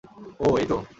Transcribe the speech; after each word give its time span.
অহ, 0.39 0.53
এইতো! 0.57 0.77